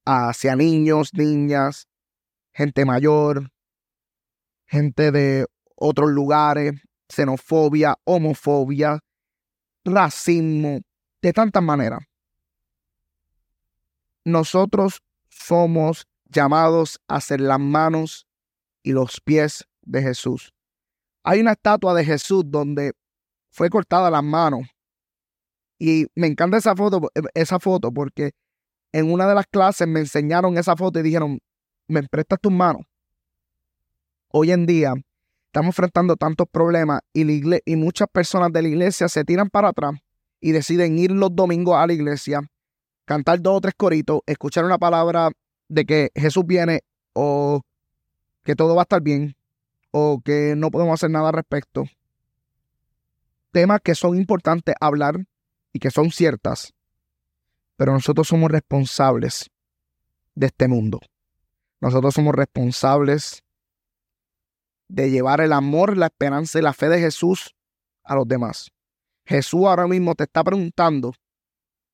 hacia 0.04 0.54
niños, 0.54 1.14
niñas, 1.14 1.86
gente 2.52 2.84
mayor, 2.84 3.50
gente 4.66 5.10
de 5.10 5.46
otros 5.76 6.10
lugares, 6.10 6.74
xenofobia, 7.08 7.96
homofobia, 8.04 9.00
racismo, 9.84 10.80
de 11.22 11.32
tantas 11.32 11.62
maneras. 11.62 12.00
Nosotros 14.24 15.02
somos 15.28 16.06
llamados 16.26 17.00
a 17.08 17.20
ser 17.20 17.40
las 17.40 17.58
manos 17.58 18.26
y 18.82 18.92
los 18.92 19.20
pies 19.20 19.66
de 19.82 20.02
Jesús. 20.02 20.52
Hay 21.24 21.40
una 21.40 21.52
estatua 21.52 21.94
de 21.94 22.04
Jesús 22.04 22.44
donde 22.46 22.92
fue 23.50 23.68
cortada 23.68 24.10
las 24.10 24.22
manos. 24.22 24.68
Y 25.78 26.06
me 26.14 26.26
encanta 26.26 26.58
esa 26.58 26.76
foto, 26.76 27.08
esa 27.34 27.58
foto 27.58 27.92
porque 27.92 28.32
en 28.92 29.10
una 29.10 29.26
de 29.26 29.34
las 29.34 29.46
clases 29.46 29.88
me 29.88 30.00
enseñaron 30.00 30.58
esa 30.58 30.76
foto 30.76 31.00
y 31.00 31.02
dijeron, 31.02 31.40
me 31.90 32.02
prestas 32.04 32.40
tus 32.40 32.52
manos. 32.52 32.82
Hoy 34.28 34.52
en 34.52 34.64
día 34.64 34.94
estamos 35.46 35.68
enfrentando 35.70 36.16
tantos 36.16 36.46
problemas 36.48 37.00
y, 37.12 37.42
y 37.64 37.76
muchas 37.76 38.08
personas 38.08 38.52
de 38.52 38.62
la 38.62 38.68
iglesia 38.68 39.08
se 39.08 39.24
tiran 39.24 39.50
para 39.50 39.68
atrás 39.68 39.94
y 40.40 40.52
deciden 40.52 40.98
ir 40.98 41.10
los 41.10 41.34
domingos 41.34 41.76
a 41.76 41.86
la 41.86 41.92
iglesia, 41.92 42.40
cantar 43.04 43.42
dos 43.42 43.56
o 43.56 43.60
tres 43.60 43.74
coritos, 43.76 44.20
escuchar 44.26 44.64
una 44.64 44.78
palabra 44.78 45.30
de 45.68 45.84
que 45.84 46.10
Jesús 46.14 46.46
viene 46.46 46.82
o 47.12 47.60
que 48.44 48.54
todo 48.54 48.74
va 48.74 48.82
a 48.82 48.84
estar 48.84 49.02
bien 49.02 49.36
o 49.90 50.20
que 50.24 50.54
no 50.56 50.70
podemos 50.70 50.94
hacer 50.94 51.10
nada 51.10 51.28
al 51.28 51.34
respecto. 51.34 51.84
Temas 53.50 53.80
que 53.82 53.96
son 53.96 54.16
importantes 54.16 54.76
hablar 54.80 55.26
y 55.72 55.80
que 55.80 55.90
son 55.90 56.12
ciertas, 56.12 56.72
pero 57.76 57.92
nosotros 57.92 58.28
somos 58.28 58.50
responsables 58.50 59.50
de 60.36 60.46
este 60.46 60.68
mundo. 60.68 61.00
Nosotros 61.80 62.14
somos 62.14 62.34
responsables 62.34 63.42
de 64.88 65.10
llevar 65.10 65.40
el 65.40 65.52
amor, 65.52 65.96
la 65.96 66.06
esperanza 66.06 66.58
y 66.58 66.62
la 66.62 66.72
fe 66.72 66.88
de 66.88 67.00
Jesús 67.00 67.54
a 68.04 68.14
los 68.14 68.26
demás. 68.26 68.70
Jesús 69.24 69.64
ahora 69.64 69.86
mismo 69.86 70.14
te 70.14 70.24
está 70.24 70.42
preguntando, 70.42 71.14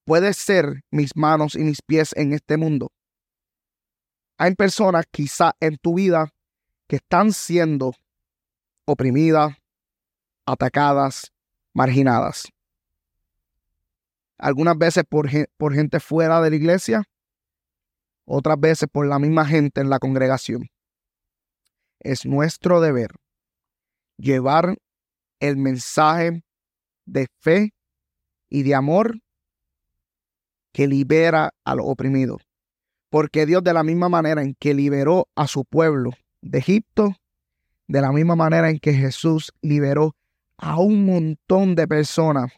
¿puedes 0.04 0.38
ser 0.38 0.82
mis 0.90 1.14
manos 1.14 1.54
y 1.54 1.60
mis 1.60 1.82
pies 1.82 2.14
en 2.16 2.32
este 2.32 2.56
mundo? 2.56 2.90
Hay 4.38 4.54
personas 4.54 5.04
quizá 5.10 5.54
en 5.60 5.76
tu 5.76 5.94
vida 5.94 6.32
que 6.88 6.96
están 6.96 7.32
siendo 7.32 7.94
oprimidas, 8.86 9.56
atacadas, 10.46 11.32
marginadas. 11.74 12.48
Algunas 14.38 14.76
veces 14.78 15.04
por, 15.08 15.28
por 15.56 15.74
gente 15.74 16.00
fuera 16.00 16.40
de 16.40 16.50
la 16.50 16.56
iglesia, 16.56 17.04
otras 18.26 18.60
veces 18.60 18.88
por 18.92 19.06
la 19.06 19.18
misma 19.18 19.46
gente 19.46 19.80
en 19.80 19.88
la 19.88 19.98
congregación. 19.98 20.68
Es 22.00 22.26
nuestro 22.26 22.80
deber 22.80 23.12
llevar 24.18 24.76
el 25.40 25.56
mensaje 25.56 26.42
de 27.06 27.28
fe 27.40 27.72
y 28.48 28.62
de 28.62 28.74
amor 28.74 29.20
que 30.72 30.86
libera 30.86 31.54
a 31.64 31.74
los 31.74 31.86
oprimidos. 31.88 32.42
Porque 33.08 33.46
Dios 33.46 33.64
de 33.64 33.72
la 33.72 33.82
misma 33.82 34.08
manera 34.08 34.42
en 34.42 34.54
que 34.54 34.74
liberó 34.74 35.28
a 35.34 35.46
su 35.46 35.64
pueblo 35.64 36.10
de 36.42 36.58
Egipto, 36.58 37.16
de 37.86 38.00
la 38.00 38.12
misma 38.12 38.36
manera 38.36 38.68
en 38.68 38.78
que 38.78 38.92
Jesús 38.92 39.52
liberó 39.62 40.14
a 40.58 40.78
un 40.78 41.06
montón 41.06 41.74
de 41.76 41.86
personas, 41.86 42.52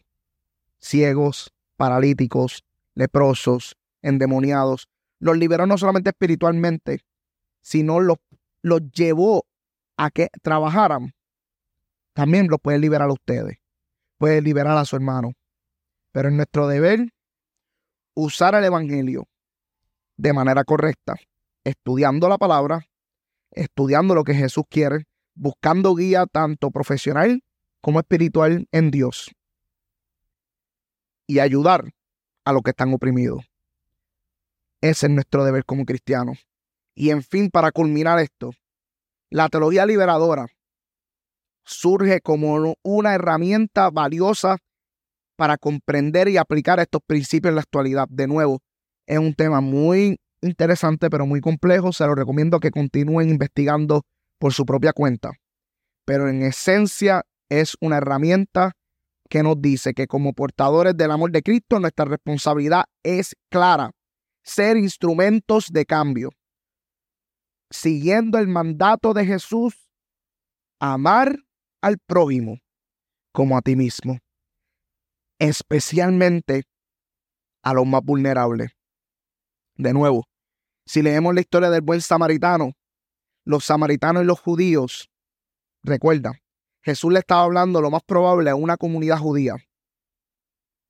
ciegos, 0.79 1.53
paralíticos, 1.77 2.65
leprosos, 2.95 3.77
endemoniados, 4.03 4.89
los 5.19 5.37
liberó 5.37 5.67
no 5.67 5.79
solamente 5.79 6.11
espiritualmente, 6.11 7.01
sino 7.61 8.01
los, 8.01 8.19
los 8.63 8.81
llevó 8.93 9.47
a 9.97 10.11
que 10.11 10.29
trabajaran. 10.43 11.15
También 12.13 12.49
los 12.49 12.61
puede 12.61 12.79
liberar 12.79 13.09
a 13.09 13.13
ustedes, 13.13 13.59
puede 14.17 14.41
liberar 14.43 14.77
a 14.77 14.85
su 14.85 14.97
hermano. 14.97 15.33
Pero 16.13 16.29
es 16.29 16.35
nuestro 16.35 16.67
deber 16.67 17.13
usar 18.15 18.55
el 18.55 18.65
Evangelio 18.65 19.29
de 20.17 20.33
manera 20.33 20.65
correcta, 20.65 21.15
estudiando 21.65 22.29
la 22.29 22.39
palabra, 22.39 22.87
estudiando 23.53 24.15
lo 24.15 24.25
que 24.25 24.35
Jesús 24.35 24.65
quiere, 24.69 25.05
buscando 25.35 25.95
guía 25.95 26.27
tanto 26.27 26.71
profesional 26.71 27.43
como 27.81 28.01
espiritual 28.01 28.67
en 28.73 28.91
Dios 28.91 29.31
y 31.29 31.39
ayudar 31.39 31.93
a 32.45 32.53
los 32.53 32.63
que 32.63 32.71
están 32.71 32.93
oprimidos. 32.93 33.48
Ese 34.81 35.07
es 35.07 35.13
nuestro 35.13 35.45
deber 35.45 35.65
como 35.65 35.85
cristianos. 35.85 36.47
Y 36.95 37.11
en 37.11 37.23
fin, 37.23 37.51
para 37.51 37.73
culminar 37.73 38.19
esto, 38.19 38.53
la 39.31 39.49
teología 39.49 39.87
liberadora 39.87 40.47
surge 41.65 42.21
como 42.21 42.75
una 42.83 43.15
herramienta 43.15 43.91
valiosa 43.91 44.59
para 45.37 45.59
comprender 45.59 46.29
y 46.29 46.37
aplicar 46.37 46.81
estos 46.81 47.03
principios 47.07 47.51
en 47.51 47.57
la 47.57 47.61
actualidad. 47.61 48.09
De 48.09 48.27
nuevo, 48.27 48.61
es 49.07 49.19
un 49.19 49.35
tema 49.35 49.61
muy 49.61 50.19
interesante, 50.41 51.11
pero 51.11 51.27
muy 51.27 51.41
complejo. 51.41 51.93
Se 51.93 52.07
lo 52.07 52.15
recomiendo 52.15 52.59
que 52.59 52.71
continúen 52.71 53.29
investigando 53.29 54.03
por 54.39 54.53
su 54.53 54.65
propia 54.65 54.93
cuenta, 54.93 55.33
pero 56.05 56.29
en 56.29 56.43
esencia 56.43 57.25
es 57.49 57.77
una 57.81 57.99
herramienta 57.99 58.73
que 59.29 59.43
nos 59.43 59.61
dice 59.61 59.95
que 59.95 60.07
como 60.07 60.33
portadores 60.33 60.97
del 60.97 61.11
amor 61.11 61.31
de 61.33 61.43
Cristo 61.43 61.81
nuestra 61.81 62.07
responsabilidad 62.07 62.85
es 63.03 63.37
clara, 63.51 63.91
ser 64.49 64.77
instrumentos 64.77 65.71
de 65.71 65.85
cambio, 65.85 66.31
siguiendo 67.71 68.39
el 68.39 68.49
mandato 68.49 69.13
de 69.13 69.27
Jesús, 69.27 69.91
amar 70.81 71.37
al 71.83 71.99
prójimo 71.99 72.59
como 73.33 73.59
a 73.59 73.63
ti 73.63 73.77
mismo, 73.77 74.19
especialmente 75.39 76.65
a 77.63 77.75
los 77.75 77.87
más 77.87 78.03
vulnerables. 78.03 78.71
De 79.77 79.93
nuevo, 79.93 80.25
si 80.87 81.03
leemos 81.03 81.35
la 81.35 81.43
historia 81.43 81.69
del 81.69 81.83
buen 81.83 82.01
samaritano, 82.01 82.73
los 83.45 83.65
samaritanos 83.65 84.23
y 84.23 84.27
los 84.27 84.41
judíos, 84.41 85.11
recuerda, 85.83 86.41
Jesús 86.83 87.13
le 87.13 87.19
estaba 87.19 87.43
hablando 87.43 87.83
lo 87.83 87.91
más 87.91 88.03
probable 88.03 88.49
a 88.49 88.55
una 88.55 88.79
comunidad 88.79 89.19
judía. 89.19 89.57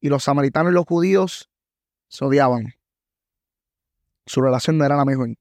Y 0.01 0.09
los 0.09 0.23
samaritanos 0.23 0.71
y 0.71 0.75
los 0.75 0.87
judíos 0.87 1.51
se 2.09 2.25
odiaban. 2.25 2.78
Su 4.29 4.41
relación 4.41 4.79
no 4.79 4.85
era 4.85 4.97
la 4.97 5.05
mejor. 5.05 5.35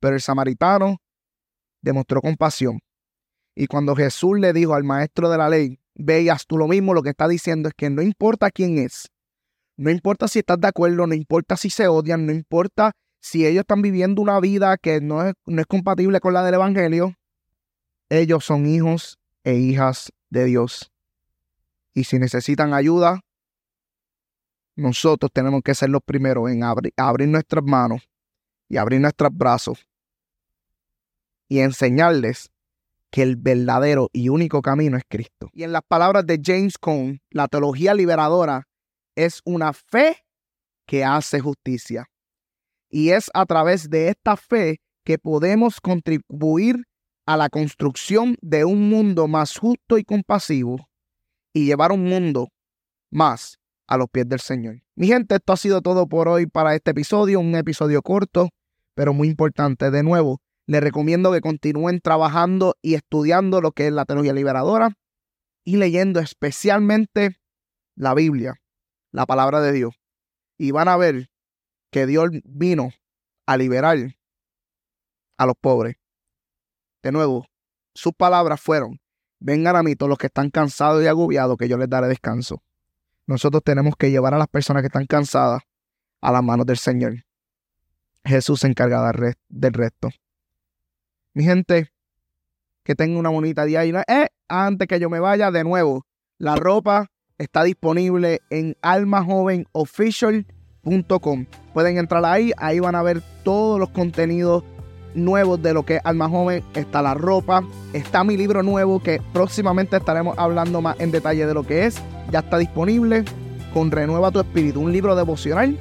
Pero 0.00 0.14
el 0.14 0.20
samaritano 0.20 0.98
demostró 1.80 2.20
compasión. 2.20 2.80
Y 3.54 3.66
cuando 3.66 3.94
Jesús 3.94 4.38
le 4.38 4.52
dijo 4.52 4.74
al 4.74 4.84
maestro 4.84 5.30
de 5.30 5.38
la 5.38 5.48
ley, 5.48 5.78
veas 5.94 6.46
tú 6.46 6.58
lo 6.58 6.66
mismo, 6.66 6.92
lo 6.92 7.02
que 7.02 7.10
está 7.10 7.28
diciendo 7.28 7.68
es 7.68 7.74
que 7.74 7.88
no 7.88 8.02
importa 8.02 8.50
quién 8.50 8.78
es, 8.78 9.10
no 9.76 9.90
importa 9.90 10.28
si 10.28 10.40
estás 10.40 10.60
de 10.60 10.68
acuerdo, 10.68 11.06
no 11.06 11.14
importa 11.14 11.56
si 11.56 11.70
se 11.70 11.88
odian, 11.88 12.26
no 12.26 12.32
importa 12.32 12.92
si 13.20 13.46
ellos 13.46 13.62
están 13.62 13.82
viviendo 13.82 14.22
una 14.22 14.38
vida 14.40 14.76
que 14.76 15.00
no 15.00 15.24
es, 15.24 15.34
no 15.46 15.60
es 15.60 15.66
compatible 15.66 16.20
con 16.20 16.34
la 16.34 16.44
del 16.44 16.54
Evangelio, 16.54 17.14
ellos 18.08 18.44
son 18.44 18.66
hijos 18.66 19.18
e 19.44 19.54
hijas 19.54 20.12
de 20.30 20.44
Dios. 20.44 20.92
Y 21.92 22.04
si 22.04 22.18
necesitan 22.18 22.74
ayuda, 22.74 23.20
nosotros 24.76 25.30
tenemos 25.32 25.62
que 25.62 25.74
ser 25.74 25.90
los 25.90 26.02
primeros 26.02 26.50
en 26.50 26.62
abrir 26.62 27.28
nuestras 27.28 27.64
manos 27.64 28.08
y 28.68 28.76
abrir 28.76 29.00
nuestros 29.00 29.30
brazos 29.32 29.86
y 31.48 31.60
enseñarles 31.60 32.50
que 33.10 33.22
el 33.22 33.36
verdadero 33.36 34.10
y 34.12 34.28
único 34.28 34.60
camino 34.60 34.96
es 34.96 35.04
Cristo. 35.08 35.48
Y 35.52 35.62
en 35.62 35.72
las 35.72 35.82
palabras 35.86 36.26
de 36.26 36.40
James 36.42 36.78
Cone, 36.78 37.22
la 37.30 37.46
teología 37.46 37.94
liberadora 37.94 38.66
es 39.14 39.40
una 39.44 39.72
fe 39.72 40.24
que 40.86 41.04
hace 41.04 41.38
justicia. 41.38 42.06
Y 42.90 43.10
es 43.10 43.30
a 43.34 43.46
través 43.46 43.88
de 43.88 44.08
esta 44.08 44.36
fe 44.36 44.80
que 45.04 45.18
podemos 45.18 45.80
contribuir 45.80 46.84
a 47.26 47.36
la 47.36 47.48
construcción 47.48 48.36
de 48.40 48.64
un 48.64 48.88
mundo 48.88 49.28
más 49.28 49.56
justo 49.56 49.96
y 49.98 50.04
compasivo 50.04 50.88
y 51.52 51.66
llevar 51.66 51.92
un 51.92 52.04
mundo 52.04 52.48
más 53.10 53.58
a 53.86 53.96
los 53.96 54.08
pies 54.08 54.28
del 54.28 54.40
Señor. 54.40 54.82
Mi 54.94 55.06
gente, 55.06 55.36
esto 55.36 55.52
ha 55.52 55.56
sido 55.56 55.82
todo 55.82 56.06
por 56.08 56.28
hoy 56.28 56.46
para 56.46 56.74
este 56.74 56.92
episodio, 56.92 57.40
un 57.40 57.54
episodio 57.54 58.02
corto, 58.02 58.50
pero 58.94 59.12
muy 59.12 59.28
importante. 59.28 59.90
De 59.90 60.02
nuevo, 60.02 60.40
les 60.66 60.82
recomiendo 60.82 61.32
que 61.32 61.40
continúen 61.40 62.00
trabajando 62.00 62.76
y 62.80 62.94
estudiando 62.94 63.60
lo 63.60 63.72
que 63.72 63.88
es 63.88 63.92
la 63.92 64.04
teología 64.04 64.32
liberadora 64.32 64.96
y 65.64 65.76
leyendo 65.76 66.20
especialmente 66.20 67.36
la 67.96 68.14
Biblia, 68.14 68.54
la 69.12 69.26
palabra 69.26 69.60
de 69.60 69.72
Dios. 69.72 69.94
Y 70.58 70.70
van 70.70 70.88
a 70.88 70.96
ver 70.96 71.28
que 71.90 72.06
Dios 72.06 72.30
vino 72.44 72.90
a 73.46 73.56
liberar 73.56 73.98
a 75.36 75.46
los 75.46 75.54
pobres. 75.60 75.96
De 77.02 77.12
nuevo, 77.12 77.46
sus 77.94 78.12
palabras 78.14 78.60
fueron, 78.60 79.00
vengan 79.40 79.76
a 79.76 79.82
mí 79.82 79.94
todos 79.94 80.08
los 80.08 80.18
que 80.18 80.28
están 80.28 80.50
cansados 80.50 81.02
y 81.02 81.06
agobiados, 81.06 81.56
que 81.56 81.68
yo 81.68 81.76
les 81.76 81.88
daré 81.88 82.08
descanso. 82.08 82.62
Nosotros 83.26 83.62
tenemos 83.64 83.94
que 83.96 84.10
llevar 84.10 84.34
a 84.34 84.38
las 84.38 84.48
personas 84.48 84.82
que 84.82 84.88
están 84.88 85.06
cansadas 85.06 85.62
a 86.20 86.32
las 86.32 86.42
manos 86.42 86.66
del 86.66 86.78
Señor. 86.78 87.24
Jesús 88.24 88.60
se 88.60 88.66
encarga 88.66 89.12
del 89.48 89.72
resto. 89.72 90.10
Mi 91.34 91.44
gente, 91.44 91.92
que 92.84 92.94
tenga 92.94 93.18
una 93.18 93.30
bonita 93.30 93.64
día. 93.64 93.84
Y 93.84 93.90
eh, 93.90 94.28
antes 94.48 94.86
que 94.86 95.00
yo 95.00 95.10
me 95.10 95.18
vaya, 95.20 95.50
de 95.50 95.64
nuevo, 95.64 96.06
la 96.38 96.54
ropa 96.56 97.10
está 97.38 97.64
disponible 97.64 98.40
en 98.50 98.76
almajovenofficial.com. 98.82 101.46
Pueden 101.72 101.96
entrar 101.98 102.24
ahí, 102.24 102.52
ahí 102.56 102.80
van 102.80 102.94
a 102.94 103.02
ver 103.02 103.22
todos 103.42 103.80
los 103.80 103.90
contenidos 103.90 104.64
nuevos 105.14 105.62
de 105.62 105.74
lo 105.74 105.84
que 105.84 105.96
es 105.96 106.00
Alma 106.04 106.28
Joven. 106.28 106.62
Está 106.74 107.02
la 107.02 107.14
ropa, 107.14 107.62
está 107.92 108.24
mi 108.24 108.36
libro 108.36 108.62
nuevo 108.62 109.00
que 109.00 109.20
próximamente 109.32 109.96
estaremos 109.96 110.36
hablando 110.38 110.80
más 110.80 110.98
en 111.00 111.10
detalle 111.10 111.46
de 111.46 111.54
lo 111.54 111.64
que 111.64 111.86
es. 111.86 112.00
Ya 112.30 112.40
está 112.40 112.58
disponible 112.58 113.24
con 113.72 113.90
Renueva 113.90 114.30
tu 114.30 114.40
Espíritu, 114.40 114.80
un 114.80 114.92
libro 114.92 115.16
devocional 115.16 115.76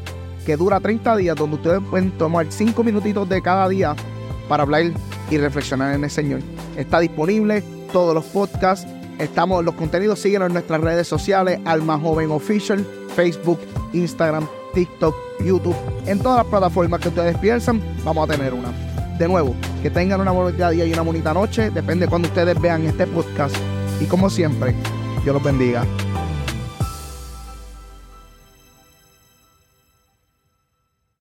que 0.46 0.58
dura 0.58 0.80
30 0.80 1.16
días 1.18 1.36
donde 1.36 1.56
ustedes 1.56 1.82
pueden 1.90 2.12
tomar 2.12 2.48
5 2.50 2.84
minutitos 2.84 3.28
de 3.30 3.42
cada 3.42 3.68
día 3.70 3.96
para 4.48 4.64
hablar 4.64 4.84
y 5.30 5.38
reflexionar 5.38 5.96
en 5.96 6.04
el 6.04 6.10
Señor. 6.10 6.42
Está 6.78 7.00
disponible 7.00 7.64
todos 7.92 8.14
los 8.14 8.26
podcasts, 8.26 8.88
estamos 9.20 9.64
los 9.64 9.76
contenidos, 9.76 10.20
síguenos 10.20 10.48
en 10.48 10.54
nuestras 10.54 10.82
redes 10.82 11.08
sociales, 11.08 11.60
Alma 11.66 11.98
Joven 11.98 12.32
Official, 12.32 12.86
Facebook, 13.16 13.60
Instagram, 13.94 14.48
TikTok, 14.74 15.16
YouTube, 15.46 15.76
en 16.08 16.20
todas 16.20 16.40
las 16.40 16.48
plataformas 16.48 17.00
que 17.00 17.10
ustedes 17.10 17.38
piensan, 17.38 17.82
vamos 18.04 18.30
a 18.30 18.34
tener 18.34 18.54
una. 18.54 18.93
De 19.18 19.28
nuevo, 19.28 19.56
que 19.82 19.90
tengan 19.90 20.22
una 20.22 20.32
bonita 20.32 20.70
día 20.72 20.86
y 20.86 20.94
una 20.94 21.04
bonita 21.04 21.34
noche, 21.34 21.70
depende 21.70 22.06
de 22.06 22.10
cuando 22.10 22.28
ustedes 22.28 22.60
vean 22.60 22.86
este 22.86 23.06
podcast. 23.08 23.56
Y 24.02 24.06
como 24.06 24.30
siempre, 24.30 24.74
Dios 25.24 25.34
los 25.34 25.44
bendiga. 25.44 25.86